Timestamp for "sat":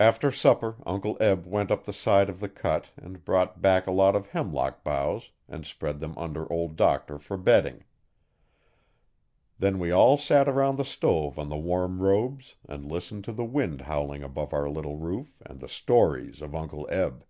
10.16-10.48